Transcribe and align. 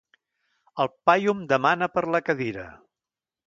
El 0.85 0.89
paio 1.09 1.35
em 1.39 1.43
demana 1.53 1.91
per 1.97 2.05
la 2.17 2.25
cadira! 2.31 2.69